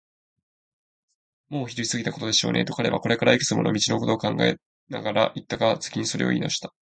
[1.49, 4.57] 「もうお昼を過ぎたことでしょうね」と、彼はこれからいくつもりの道のことを考え
[4.89, 6.73] ながらいったが、次にそれをいいなおした。